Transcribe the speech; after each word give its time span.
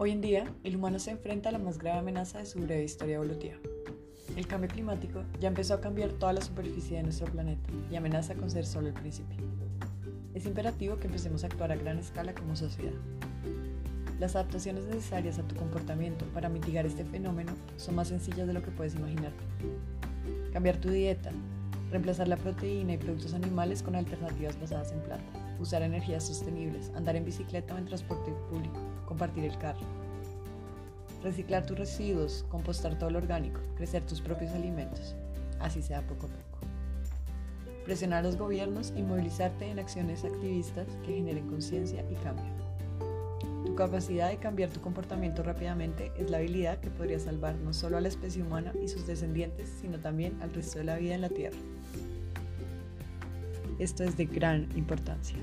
Hoy 0.00 0.12
en 0.12 0.20
día, 0.20 0.44
el 0.62 0.76
humano 0.76 1.00
se 1.00 1.10
enfrenta 1.10 1.48
a 1.48 1.52
la 1.52 1.58
más 1.58 1.76
grave 1.76 1.98
amenaza 1.98 2.38
de 2.38 2.46
su 2.46 2.60
breve 2.60 2.84
historia 2.84 3.16
evolutiva. 3.16 3.56
El 4.36 4.46
cambio 4.46 4.70
climático 4.70 5.24
ya 5.40 5.48
empezó 5.48 5.74
a 5.74 5.80
cambiar 5.80 6.12
toda 6.12 6.32
la 6.32 6.40
superficie 6.40 6.98
de 6.98 7.02
nuestro 7.02 7.26
planeta 7.26 7.68
y 7.90 7.96
amenaza 7.96 8.36
con 8.36 8.48
ser 8.48 8.64
solo 8.64 8.86
el 8.86 8.94
principio. 8.94 9.36
Es 10.34 10.46
imperativo 10.46 10.98
que 10.98 11.08
empecemos 11.08 11.42
a 11.42 11.48
actuar 11.48 11.72
a 11.72 11.76
gran 11.76 11.98
escala 11.98 12.32
como 12.32 12.54
sociedad. 12.54 12.92
Las 14.20 14.36
adaptaciones 14.36 14.84
necesarias 14.84 15.40
a 15.40 15.48
tu 15.48 15.56
comportamiento 15.56 16.24
para 16.26 16.48
mitigar 16.48 16.86
este 16.86 17.04
fenómeno 17.04 17.50
son 17.76 17.96
más 17.96 18.06
sencillas 18.06 18.46
de 18.46 18.52
lo 18.52 18.62
que 18.62 18.70
puedes 18.70 18.94
imaginar. 18.94 19.32
Cambiar 20.52 20.76
tu 20.76 20.90
dieta, 20.90 21.32
reemplazar 21.90 22.28
la 22.28 22.36
proteína 22.36 22.92
y 22.92 22.98
productos 22.98 23.34
animales 23.34 23.82
con 23.82 23.96
alternativas 23.96 24.60
basadas 24.60 24.92
en 24.92 25.00
planta, 25.00 25.56
usar 25.58 25.82
energías 25.82 26.24
sostenibles, 26.24 26.92
andar 26.94 27.16
en 27.16 27.24
bicicleta 27.24 27.74
o 27.74 27.78
en 27.78 27.86
transporte 27.86 28.30
público, 28.48 28.78
compartir 29.08 29.44
el 29.44 29.56
carro. 29.56 29.80
Reciclar 31.24 31.64
tus 31.64 31.78
residuos, 31.78 32.44
compostar 32.50 32.98
todo 32.98 33.10
lo 33.10 33.18
orgánico, 33.18 33.60
crecer 33.76 34.02
tus 34.04 34.20
propios 34.20 34.52
alimentos, 34.52 35.16
así 35.58 35.82
sea 35.82 36.02
poco 36.02 36.26
a 36.26 36.28
poco. 36.28 36.58
Presionar 37.84 38.18
a 38.18 38.28
los 38.28 38.36
gobiernos 38.36 38.92
y 38.94 39.02
movilizarte 39.02 39.70
en 39.70 39.78
acciones 39.78 40.24
activistas 40.24 40.86
que 41.06 41.14
generen 41.14 41.48
conciencia 41.48 42.04
y 42.10 42.14
cambio. 42.16 42.44
Tu 43.64 43.74
capacidad 43.74 44.28
de 44.28 44.36
cambiar 44.36 44.68
tu 44.68 44.80
comportamiento 44.82 45.42
rápidamente 45.42 46.12
es 46.18 46.30
la 46.30 46.36
habilidad 46.36 46.78
que 46.78 46.90
podría 46.90 47.18
salvar 47.18 47.54
no 47.56 47.72
solo 47.72 47.96
a 47.96 48.00
la 48.02 48.08
especie 48.08 48.42
humana 48.42 48.72
y 48.82 48.88
sus 48.88 49.06
descendientes, 49.06 49.72
sino 49.80 49.98
también 49.98 50.40
al 50.42 50.52
resto 50.52 50.78
de 50.78 50.84
la 50.84 50.96
vida 50.96 51.14
en 51.14 51.22
la 51.22 51.30
Tierra. 51.30 51.56
Esto 53.78 54.04
es 54.04 54.16
de 54.16 54.26
gran 54.26 54.68
importancia. 54.76 55.38